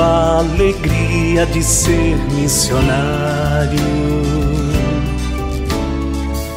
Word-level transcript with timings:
a 0.00 0.38
alegria 0.38 1.46
de 1.46 1.62
ser 1.62 2.16
missionário. 2.32 3.78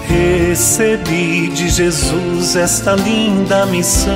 Recebi 0.08 1.50
de 1.50 1.70
Jesus 1.70 2.56
esta 2.56 2.96
linda 2.96 3.66
missão. 3.66 4.14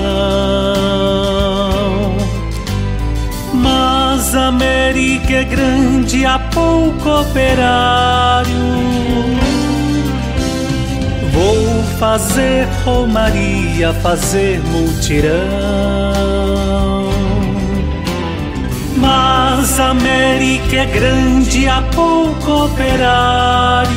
Mas 3.54 4.34
a 4.34 4.48
América 4.48 5.34
é 5.34 5.44
grande, 5.44 6.26
há 6.26 6.40
pouco 6.40 7.22
operário. 7.22 8.52
Vou 11.32 11.84
fazer 12.00 12.68
romaria, 12.84 13.94
fazer 13.96 14.62
multirão. 14.66 16.31
Mas 19.02 19.80
a 19.80 19.90
América 19.90 20.76
é 20.76 20.86
grande, 20.86 21.68
há 21.68 21.82
pouco 21.90 22.66
operário. 22.66 23.92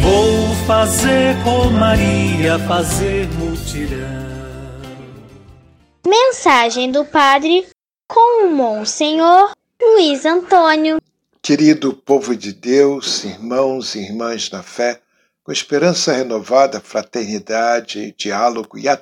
Vou 0.00 0.54
fazer 0.64 1.32
romaria, 1.42 2.56
fazer 2.60 3.26
multirão. 3.32 4.30
Mensagem 6.06 6.92
do 6.92 7.04
Padre 7.04 7.66
com 8.06 8.46
o 8.46 8.54
Monsenhor 8.54 9.52
Luiz 9.82 10.24
Antônio. 10.24 10.98
Querido 11.42 11.92
povo 11.92 12.36
de 12.36 12.52
Deus, 12.52 13.24
irmãos 13.24 13.96
e 13.96 14.04
irmãs 14.04 14.50
na 14.50 14.62
fé, 14.62 15.00
com 15.42 15.50
esperança 15.50 16.12
renovada, 16.12 16.80
fraternidade, 16.80 18.14
diálogo 18.16 18.78
e 18.78 18.88
a, 18.88 19.00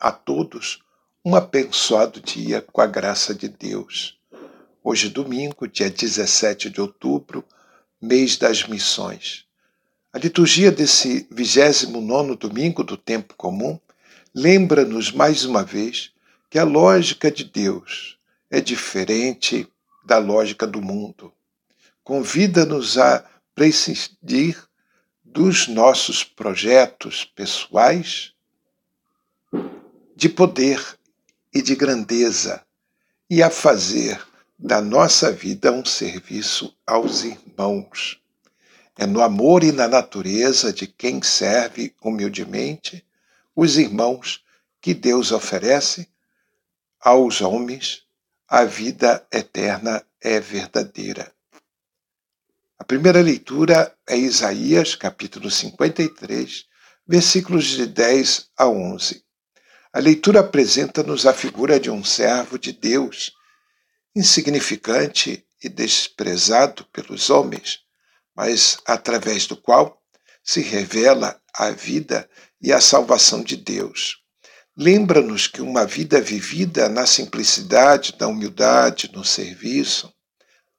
a 0.00 0.10
todos 0.10 0.83
um 1.24 1.34
abençoado 1.34 2.20
dia 2.20 2.60
com 2.60 2.80
a 2.80 2.86
graça 2.86 3.34
de 3.34 3.48
Deus. 3.48 4.18
Hoje, 4.82 5.08
domingo, 5.08 5.66
dia 5.66 5.88
17 5.88 6.68
de 6.68 6.80
outubro, 6.80 7.42
mês 8.00 8.36
das 8.36 8.68
missões. 8.68 9.46
A 10.12 10.18
liturgia 10.18 10.70
desse 10.70 11.26
29 11.30 12.36
domingo 12.36 12.84
do 12.84 12.96
tempo 12.96 13.34
comum 13.36 13.80
lembra-nos 14.34 15.10
mais 15.10 15.44
uma 15.44 15.64
vez 15.64 16.12
que 16.50 16.58
a 16.58 16.64
lógica 16.64 17.30
de 17.30 17.44
Deus 17.44 18.18
é 18.50 18.60
diferente 18.60 19.66
da 20.04 20.18
lógica 20.18 20.66
do 20.66 20.82
mundo 20.82 21.32
convida-nos 22.04 22.98
a 22.98 23.24
prescindir 23.54 24.62
dos 25.24 25.66
nossos 25.66 26.22
projetos 26.22 27.24
pessoais 27.24 28.32
de 30.14 30.28
poder 30.28 30.98
e 31.54 31.62
de 31.62 31.76
grandeza 31.76 32.64
e 33.30 33.42
a 33.42 33.48
fazer 33.48 34.20
da 34.58 34.80
nossa 34.80 35.30
vida 35.30 35.70
um 35.72 35.84
serviço 35.84 36.76
aos 36.86 37.22
irmãos. 37.22 38.20
É 38.96 39.06
no 39.06 39.22
amor 39.22 39.62
e 39.62 39.72
na 39.72 39.88
natureza 39.88 40.72
de 40.72 40.86
quem 40.86 41.22
serve 41.22 41.94
humildemente 42.02 43.04
os 43.54 43.78
irmãos 43.78 44.44
que 44.80 44.92
Deus 44.92 45.32
oferece 45.32 46.08
aos 47.00 47.40
homens 47.40 48.04
a 48.48 48.64
vida 48.64 49.26
eterna 49.32 50.04
é 50.20 50.38
verdadeira. 50.38 51.32
A 52.78 52.84
primeira 52.84 53.20
leitura 53.20 53.96
é 54.06 54.16
Isaías, 54.16 54.94
capítulo 54.94 55.50
53, 55.50 56.66
versículos 57.06 57.64
de 57.64 57.86
10 57.86 58.50
a 58.56 58.68
11. 58.68 59.23
A 59.94 60.00
leitura 60.00 60.40
apresenta-nos 60.40 61.24
a 61.24 61.32
figura 61.32 61.78
de 61.78 61.88
um 61.88 62.02
servo 62.02 62.58
de 62.58 62.72
Deus, 62.72 63.30
insignificante 64.12 65.46
e 65.62 65.68
desprezado 65.68 66.84
pelos 66.86 67.30
homens, 67.30 67.78
mas 68.34 68.76
através 68.84 69.46
do 69.46 69.56
qual 69.56 70.02
se 70.42 70.60
revela 70.62 71.40
a 71.54 71.70
vida 71.70 72.28
e 72.60 72.72
a 72.72 72.80
salvação 72.80 73.40
de 73.40 73.56
Deus. 73.56 74.18
Lembra-nos 74.76 75.46
que 75.46 75.62
uma 75.62 75.86
vida 75.86 76.20
vivida 76.20 76.88
na 76.88 77.06
simplicidade, 77.06 78.16
na 78.18 78.26
humildade, 78.26 79.12
no 79.12 79.24
serviço, 79.24 80.12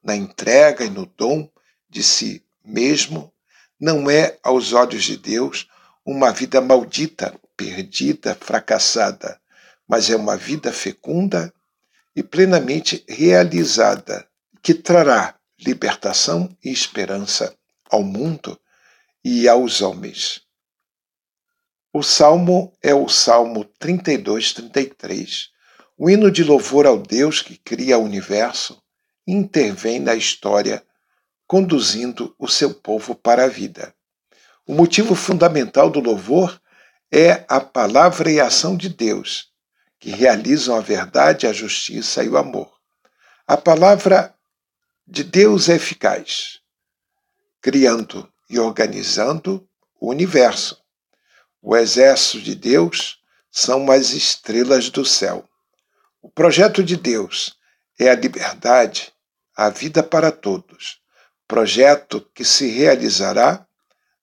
na 0.04 0.14
entrega 0.14 0.84
e 0.84 0.90
no 0.90 1.06
dom 1.06 1.50
de 1.90 2.04
si 2.04 2.46
mesmo 2.66 3.34
não 3.80 4.10
é, 4.10 4.38
aos 4.44 4.74
olhos 4.74 5.06
de 5.06 5.16
Deus, 5.16 5.70
uma 6.06 6.32
vida 6.32 6.60
maldita, 6.60 7.34
perdida, 7.56 8.36
fracassada, 8.36 9.40
mas 9.88 10.10
é 10.10 10.16
uma 10.16 10.36
vida 10.36 10.72
fecunda 10.72 11.54
e 12.16 12.24
plenamente 12.24 13.04
realizada, 13.08 14.28
que 14.62 14.74
trará 14.74 15.38
libertação 15.60 16.56
e 16.64 16.72
esperança 16.72 17.56
ao 17.90 18.04
mundo 18.04 18.60
e 19.24 19.48
aos 19.48 19.82
homens. 19.82 20.42
O 21.94 22.04
salmo 22.04 22.74
é 22.82 22.94
o 22.94 23.08
Salmo 23.08 23.64
32, 23.80 24.54
33, 24.54 25.50
o 25.98 26.10
hino 26.10 26.30
de 26.30 26.44
louvor 26.44 26.86
ao 26.86 26.98
Deus 26.98 27.42
que 27.42 27.58
cria 27.58 27.98
o 27.98 28.04
universo 28.04 28.82
e 29.26 29.32
intervém 29.32 30.00
na 30.00 30.14
história 30.14 30.86
conduzindo 31.48 32.36
o 32.38 32.48
seu 32.48 32.74
povo 32.74 33.16
para 33.16 33.46
a 33.46 33.48
vida. 33.48 33.94
O 34.68 34.74
motivo 34.74 35.16
fundamental 35.16 35.90
do 35.90 36.00
louvor 36.00 36.60
é 37.12 37.46
a 37.48 37.60
palavra 37.60 38.32
e 38.32 38.40
a 38.40 38.48
ação 38.48 38.76
de 38.76 38.90
Deus, 38.90 39.50
que 40.00 40.10
realizam 40.10 40.76
a 40.76 40.82
verdade, 40.82 41.48
a 41.48 41.54
justiça 41.54 42.24
e 42.24 42.30
o 42.30 42.38
amor. 42.38 42.72
A 43.48 43.56
palavra 43.56 44.34
de 45.08 45.24
Deus 45.24 45.70
é 45.70 45.76
eficaz, 45.76 46.60
criando 47.62 48.32
e 48.50 48.60
organizando 48.60 49.68
o 50.00 50.10
universo. 50.10 50.82
O 51.62 51.76
exército 51.76 52.42
de 52.42 52.56
Deus 52.56 53.20
são 53.52 53.90
as 53.92 54.12
estrelas 54.12 54.90
do 54.90 55.06
céu. 55.06 55.48
O 56.22 56.30
projeto 56.30 56.84
de 56.84 56.98
Deus 56.98 57.56
é 58.00 58.10
a 58.10 58.16
liberdade, 58.16 59.14
a 59.56 59.70
vida 59.70 60.04
para 60.04 60.32
todos 60.32 61.04
projeto 61.48 62.22
que 62.34 62.44
se 62.44 62.68
realizará 62.68 63.66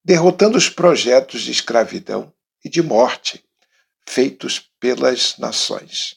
derrotando 0.05 0.59
os 0.59 0.69
projetos 0.69 1.43
de 1.43 1.53
escravidão 1.53 2.33
e 2.65 2.69
de 2.69 2.83
morte 2.83 3.45
feitos 4.07 4.59
pelas 4.81 5.39
nações. 5.39 6.17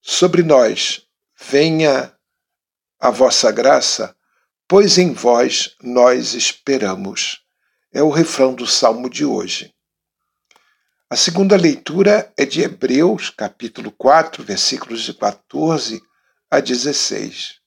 Sobre 0.00 0.42
nós 0.42 1.06
venha 1.38 2.14
a 2.98 3.10
vossa 3.10 3.50
graça, 3.50 4.16
pois 4.68 4.98
em 4.98 5.12
vós 5.12 5.76
nós 5.82 6.34
esperamos. 6.34 7.42
É 7.92 8.02
o 8.02 8.10
refrão 8.10 8.54
do 8.54 8.66
salmo 8.66 9.10
de 9.10 9.24
hoje. 9.24 9.74
A 11.10 11.16
segunda 11.16 11.56
leitura 11.56 12.32
é 12.38 12.46
de 12.46 12.62
Hebreus, 12.62 13.28
capítulo 13.28 13.92
4, 13.92 14.42
versículos 14.42 15.02
de 15.02 15.12
14 15.12 16.00
a 16.50 16.58
16. 16.58 17.60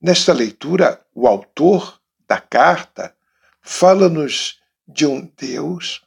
Nesta 0.00 0.32
leitura, 0.32 1.04
o 1.12 1.26
autor 1.26 2.00
da 2.28 2.40
carta 2.40 3.14
fala-nos 3.60 4.60
de 4.86 5.04
um 5.04 5.30
Deus 5.36 6.02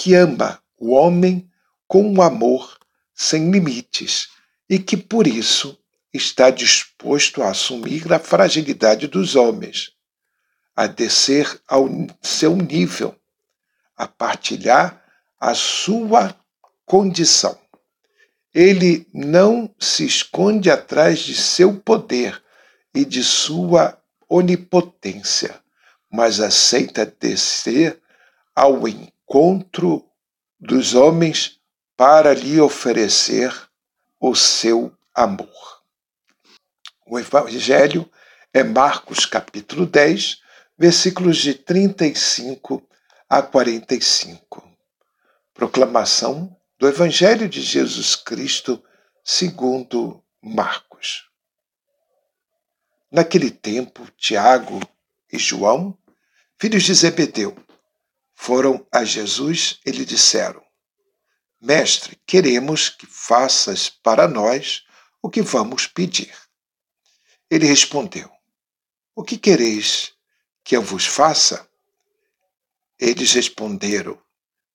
que 0.00 0.14
ama 0.14 0.58
o 0.78 0.92
homem 0.92 1.46
com 1.86 2.02
um 2.02 2.22
amor 2.22 2.78
sem 3.14 3.50
limites 3.50 4.30
e 4.66 4.78
que, 4.78 4.96
por 4.96 5.26
isso, 5.26 5.78
está 6.10 6.48
disposto 6.48 7.42
a 7.42 7.50
assumir 7.50 8.10
a 8.10 8.18
fragilidade 8.18 9.06
dos 9.06 9.36
homens, 9.36 9.92
a 10.74 10.86
descer 10.86 11.60
ao 11.68 11.86
seu 12.22 12.56
nível, 12.56 13.14
a 13.94 14.08
partilhar 14.08 15.04
a 15.38 15.54
sua 15.54 16.34
condição. 16.86 17.58
Ele 18.54 19.06
não 19.12 19.70
se 19.78 20.06
esconde 20.06 20.70
atrás 20.70 21.18
de 21.18 21.34
seu 21.34 21.78
poder 21.78 22.42
e 22.94 23.04
de 23.04 23.22
sua 23.22 24.02
onipotência, 24.30 25.60
mas 26.10 26.40
aceita 26.40 27.04
descer 27.04 28.00
ao 28.56 28.88
encontro 28.88 29.19
dos 30.58 30.94
homens 30.94 31.60
para 31.96 32.34
lhe 32.34 32.60
oferecer 32.60 33.54
o 34.18 34.34
seu 34.34 34.92
amor. 35.14 35.84
O 37.06 37.16
Evangelho 37.16 38.10
é 38.52 38.64
Marcos 38.64 39.24
capítulo 39.26 39.86
10, 39.86 40.40
versículos 40.76 41.36
de 41.36 41.54
35 41.54 42.82
a 43.28 43.40
45. 43.40 44.68
Proclamação 45.54 46.56
do 46.76 46.88
Evangelho 46.88 47.48
de 47.48 47.62
Jesus 47.62 48.16
Cristo 48.16 48.82
segundo 49.22 50.24
Marcos. 50.42 51.30
Naquele 53.08 53.52
tempo, 53.52 54.10
Tiago 54.16 54.80
e 55.32 55.38
João, 55.38 55.96
filhos 56.58 56.82
de 56.82 56.94
Zebedeu, 56.94 57.56
foram 58.42 58.86
a 58.90 59.04
Jesus 59.04 59.78
e 59.84 59.90
lhe 59.90 60.02
disseram: 60.02 60.64
Mestre, 61.60 62.18
queremos 62.26 62.88
que 62.88 63.06
faças 63.06 63.90
para 63.90 64.26
nós 64.26 64.82
o 65.20 65.28
que 65.28 65.42
vamos 65.42 65.86
pedir. 65.86 66.34
Ele 67.50 67.66
respondeu: 67.66 68.32
O 69.14 69.22
que 69.22 69.36
quereis 69.36 70.14
que 70.64 70.74
eu 70.74 70.80
vos 70.80 71.04
faça? 71.04 71.68
Eles 72.98 73.34
responderam: 73.34 74.18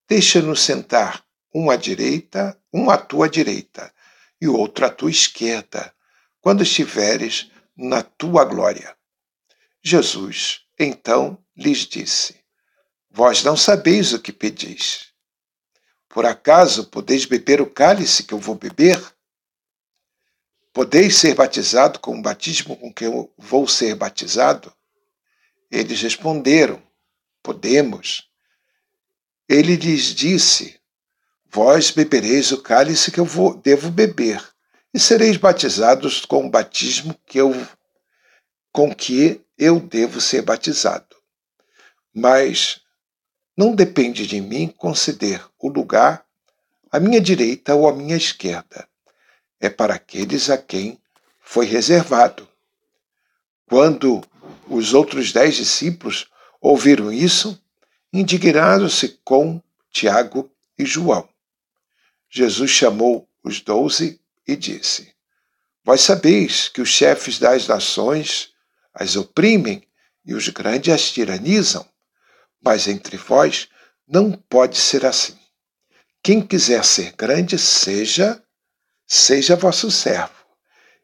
Deixa-nos 0.07 0.61
sentar, 0.61 1.25
um 1.51 1.71
à 1.71 1.75
direita, 1.75 2.61
um 2.71 2.91
à 2.91 2.99
tua 2.99 3.27
direita, 3.27 3.91
e 4.39 4.47
outro 4.47 4.85
à 4.85 4.91
tua 4.91 5.09
esquerda, 5.09 5.91
quando 6.39 6.61
estiveres 6.61 7.49
na 7.75 8.03
tua 8.03 8.45
glória. 8.45 8.95
Jesus, 9.83 10.61
então, 10.77 11.43
lhes 11.57 11.79
disse: 11.79 12.44
Vós 13.17 13.45
não 13.45 13.55
sabeis 13.55 14.11
o 14.11 14.19
que 14.19 14.33
pedis. 14.33 15.13
Por 16.09 16.25
acaso 16.25 16.87
podeis 16.87 17.23
beber 17.23 17.61
o 17.61 17.65
cálice 17.65 18.23
que 18.23 18.33
eu 18.33 18.37
vou 18.37 18.55
beber? 18.55 19.01
Podeis 20.73 21.15
ser 21.15 21.33
batizado 21.33 21.97
com 22.01 22.19
o 22.19 22.21
batismo 22.21 22.75
com 22.75 22.93
que 22.93 23.05
eu 23.05 23.33
vou 23.37 23.69
ser 23.69 23.95
batizado? 23.95 24.69
Eles 25.71 26.01
responderam: 26.01 26.83
Podemos. 27.41 28.29
Ele 29.47 29.77
lhes 29.77 30.13
disse: 30.13 30.77
Vós 31.45 31.91
bebereis 31.91 32.51
o 32.51 32.61
cálice 32.61 33.13
que 33.13 33.19
eu 33.21 33.25
vou, 33.25 33.55
devo 33.55 33.89
beber, 33.89 34.45
e 34.93 34.99
sereis 34.99 35.37
batizados 35.37 36.25
com 36.25 36.47
o 36.47 36.49
batismo 36.49 37.17
que 37.25 37.39
eu, 37.39 37.53
com 38.73 38.93
que 38.93 39.41
eu 39.57 39.79
devo 39.79 40.19
ser 40.19 40.41
batizado. 40.41 41.15
Mas 42.13 42.83
não 43.55 43.73
depende 43.73 44.27
de 44.27 44.41
mim 44.41 44.67
conceder 44.67 45.43
o 45.59 45.69
lugar 45.69 46.25
à 46.91 46.99
minha 46.99 47.21
direita 47.21 47.75
ou 47.75 47.87
à 47.87 47.93
minha 47.93 48.15
esquerda. 48.15 48.87
É 49.59 49.69
para 49.69 49.95
aqueles 49.95 50.49
a 50.49 50.57
quem 50.57 50.99
foi 51.39 51.65
reservado. 51.65 52.47
Quando 53.65 54.21
os 54.67 54.93
outros 54.93 55.31
dez 55.31 55.55
discípulos 55.55 56.27
ouviram 56.59 57.11
isso, 57.11 57.59
indignaram-se 58.11 59.19
com 59.23 59.61
Tiago 59.91 60.51
e 60.77 60.85
João. 60.85 61.27
Jesus 62.29 62.71
chamou 62.71 63.27
os 63.43 63.61
doze 63.61 64.19
e 64.47 64.55
disse: 64.55 65.13
Vós 65.83 66.01
sabeis 66.01 66.67
que 66.67 66.81
os 66.81 66.89
chefes 66.89 67.39
das 67.39 67.67
nações 67.67 68.53
as 68.93 69.15
oprimem 69.15 69.83
e 70.25 70.33
os 70.33 70.49
grandes 70.49 70.93
as 70.93 71.11
tiranizam, 71.11 71.85
mas 72.65 72.87
entre 72.87 73.15
vós 73.15 73.69
não 74.07 74.31
pode 74.31 74.77
ser 74.77 75.05
assim. 75.05 75.37
Quem 76.23 76.41
quiser 76.41 76.83
ser 76.83 77.13
grande, 77.15 77.59
seja, 77.59 78.41
seja 79.05 79.55
vosso 79.55 79.91
servo, 79.91 80.33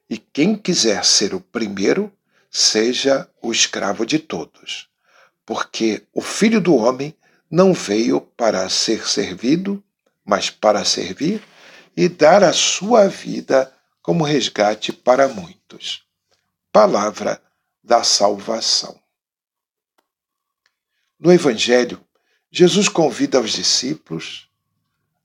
e 0.09 0.17
quem 0.17 0.55
quiser 0.55 1.05
ser 1.05 1.35
o 1.35 1.39
primeiro, 1.39 2.11
seja 2.49 3.29
o 3.39 3.51
escravo 3.51 4.07
de 4.07 4.17
todos. 4.17 4.89
Porque 5.45 6.07
o 6.11 6.21
Filho 6.21 6.59
do 6.59 6.75
Homem 6.75 7.15
não 7.49 7.73
veio 7.73 8.19
para 8.19 8.67
ser 8.67 9.07
servido, 9.07 9.83
mas 10.25 10.49
para 10.49 10.83
servir 10.83 11.43
e 11.95 12.09
dar 12.09 12.43
a 12.43 12.53
sua 12.53 13.07
vida 13.07 13.71
como 14.01 14.23
resgate 14.23 14.91
para 14.91 15.27
muitos. 15.27 16.03
Palavra 16.71 17.39
da 17.83 18.03
salvação. 18.03 19.00
No 21.23 21.31
Evangelho, 21.31 22.03
Jesus 22.49 22.89
convida 22.89 23.39
os 23.39 23.51
discípulos 23.51 24.49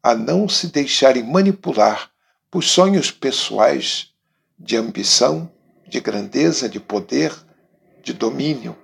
a 0.02 0.14
não 0.14 0.46
se 0.46 0.66
deixarem 0.66 1.22
manipular 1.22 2.10
por 2.50 2.62
sonhos 2.62 3.10
pessoais 3.10 4.12
de 4.58 4.76
ambição, 4.76 5.50
de 5.88 5.98
grandeza, 5.98 6.68
de 6.68 6.78
poder, 6.78 7.34
de 8.02 8.12
domínio, 8.12 8.76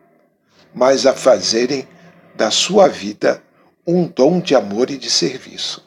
mas 0.74 1.04
a 1.04 1.12
fazerem 1.12 1.86
da 2.34 2.50
sua 2.50 2.88
vida 2.88 3.44
um 3.86 4.08
dom 4.08 4.40
de 4.40 4.54
amor 4.54 4.88
e 4.88 4.96
de 4.96 5.10
serviço. 5.10 5.84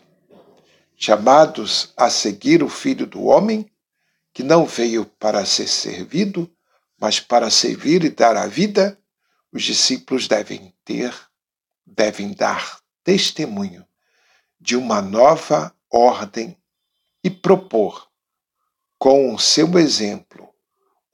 Chamados 0.96 1.92
a 1.98 2.08
seguir 2.08 2.62
o 2.62 2.70
Filho 2.70 3.08
do 3.08 3.24
Homem, 3.24 3.66
que 4.32 4.44
não 4.44 4.64
veio 4.64 5.06
para 5.18 5.44
ser 5.44 5.68
servido, 5.68 6.48
mas 7.00 7.20
para 7.20 7.50
servir 7.50 8.04
e 8.04 8.12
dar 8.12 8.38
a 8.38 8.46
vida, 8.46 8.96
os 9.56 9.64
discípulos 9.64 10.28
devem 10.28 10.76
ter, 10.84 11.16
devem 11.86 12.34
dar 12.34 12.82
testemunho 13.06 13.88
de 14.60 14.76
uma 14.76 15.02
nova 15.02 15.74
ordem 15.90 16.62
e 17.24 17.30
propor, 17.30 18.12
com 19.00 19.34
o 19.34 19.40
seu 19.40 19.80
exemplo, 19.80 20.54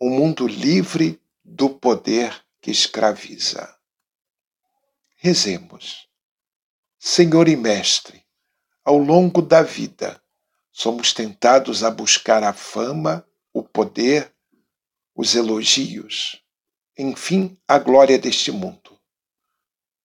um 0.02 0.10
mundo 0.10 0.48
livre 0.48 1.22
do 1.46 1.70
poder 1.70 2.44
que 2.60 2.72
escraviza. 2.72 3.78
Rezemos. 5.18 6.10
Senhor 6.98 7.48
e 7.48 7.56
Mestre, 7.56 8.26
ao 8.84 8.98
longo 8.98 9.44
da 9.44 9.62
vida, 9.62 10.20
somos 10.72 11.14
tentados 11.14 11.84
a 11.84 11.92
buscar 11.92 12.44
a 12.44 12.54
fama, 12.54 13.24
o 13.54 13.62
poder, 13.62 14.34
os 15.14 15.36
elogios, 15.36 16.41
enfim, 17.02 17.58
a 17.68 17.80
glória 17.80 18.18
deste 18.20 18.52
mundo. 18.52 19.00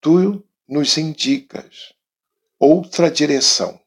Tu 0.00 0.43
nos 0.66 0.96
indicas 0.96 1.93
outra 2.58 3.10
direção, 3.10 3.78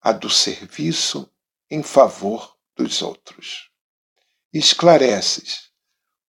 a 0.00 0.12
do 0.12 0.30
serviço 0.30 1.30
em 1.70 1.82
favor 1.82 2.56
dos 2.74 3.02
outros. 3.02 3.70
Esclareces: 4.52 5.70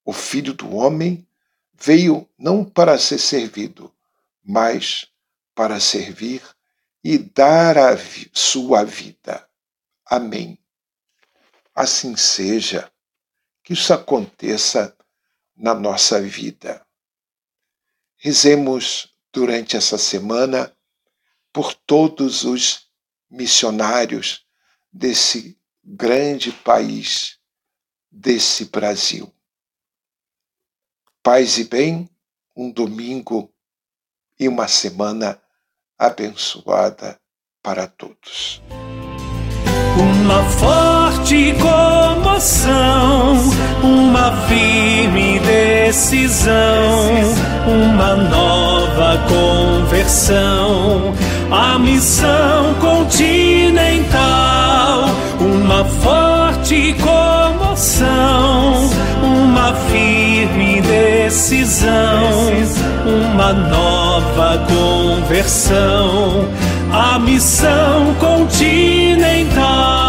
o 0.03 0.11
Filho 0.11 0.53
do 0.53 0.75
Homem 0.75 1.25
veio 1.73 2.29
não 2.37 2.65
para 2.65 2.99
ser 2.99 3.19
servido, 3.19 3.95
mas 4.43 5.07
para 5.55 5.79
servir 5.79 6.41
e 7.01 7.17
dar 7.17 7.77
a 7.77 7.95
sua 8.33 8.83
vida. 8.83 9.49
Amém. 10.05 10.59
Assim 11.73 12.17
seja, 12.17 12.91
que 13.63 13.73
isso 13.73 13.93
aconteça 13.93 14.97
na 15.59 15.73
nossa 15.73 16.21
vida. 16.21 16.85
Rezemos 18.15 19.13
durante 19.31 19.75
essa 19.75 19.97
semana 19.97 20.73
por 21.51 21.73
todos 21.73 22.43
os 22.45 22.89
missionários 23.29 24.45
desse 24.91 25.59
grande 25.83 26.51
país, 26.51 27.37
desse 28.09 28.65
Brasil. 28.65 29.31
Paz 31.21 31.57
e 31.57 31.65
bem, 31.65 32.09
um 32.55 32.71
domingo 32.71 33.53
e 34.39 34.47
uma 34.47 34.67
semana 34.67 35.41
abençoada 35.97 37.19
para 37.61 37.87
todos. 37.87 38.61
Uma 39.99 40.43
forte 41.29 41.53
comoção, 41.61 43.37
uma 43.83 44.31
firme 44.47 45.39
decisão, 45.39 46.55
uma 47.67 48.15
nova 48.15 49.23
conversão, 49.27 51.13
a 51.51 51.77
missão 51.77 52.73
continental, 52.79 54.09
uma 55.39 55.85
forte 55.85 56.95
comoção, 56.95 58.89
uma 59.21 59.71
firme 59.91 60.81
decisão, 60.81 62.49
uma 63.05 63.53
nova 63.53 64.65
conversão, 64.67 66.47
a 66.91 67.19
missão 67.19 68.15
continental 68.15 69.99